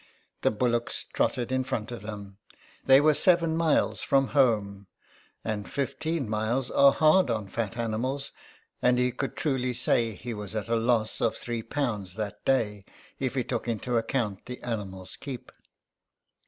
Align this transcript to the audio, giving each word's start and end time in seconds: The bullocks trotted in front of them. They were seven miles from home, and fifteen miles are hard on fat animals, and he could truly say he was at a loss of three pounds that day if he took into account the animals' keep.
The 0.41 0.49
bullocks 0.49 1.03
trotted 1.03 1.51
in 1.51 1.63
front 1.63 1.91
of 1.91 2.01
them. 2.01 2.39
They 2.85 2.99
were 2.99 3.13
seven 3.13 3.55
miles 3.55 4.01
from 4.01 4.29
home, 4.29 4.87
and 5.43 5.69
fifteen 5.69 6.27
miles 6.27 6.71
are 6.71 6.91
hard 6.91 7.29
on 7.29 7.47
fat 7.47 7.77
animals, 7.77 8.31
and 8.81 8.97
he 8.97 9.11
could 9.11 9.35
truly 9.37 9.75
say 9.75 10.13
he 10.13 10.33
was 10.33 10.55
at 10.55 10.69
a 10.69 10.75
loss 10.75 11.21
of 11.21 11.37
three 11.37 11.61
pounds 11.61 12.15
that 12.15 12.43
day 12.45 12.83
if 13.19 13.35
he 13.35 13.43
took 13.43 13.67
into 13.67 13.95
account 13.95 14.47
the 14.47 14.59
animals' 14.63 15.17
keep. 15.17 15.51